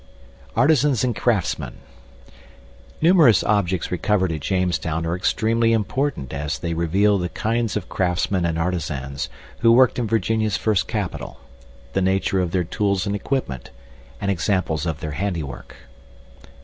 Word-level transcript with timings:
]Artisans 0.57 1.03
and 1.03 1.15
Craftsmen 1.15 1.77
Numerous 3.03 3.43
objects 3.43 3.91
recovered 3.91 4.31
at 4.31 4.39
Jamestown 4.39 5.05
are 5.05 5.15
extremely 5.15 5.73
important 5.73 6.33
as 6.33 6.57
they 6.57 6.73
reveal 6.73 7.19
the 7.19 7.29
kinds 7.29 7.77
of 7.77 7.87
craftsmen 7.87 8.43
and 8.43 8.57
artisans 8.57 9.29
who 9.59 9.71
worked 9.71 9.99
in 9.99 10.07
Virginia's 10.07 10.57
first 10.57 10.87
capital, 10.87 11.39
the 11.93 12.01
nature 12.01 12.39
of 12.39 12.49
their 12.49 12.63
tools 12.63 13.05
and 13.05 13.15
equipment, 13.15 13.69
and 14.19 14.31
examples 14.31 14.87
of 14.87 15.01
their 15.01 15.11
handiwork. 15.11 15.75